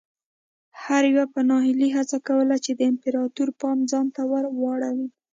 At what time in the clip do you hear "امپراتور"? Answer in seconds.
2.91-3.49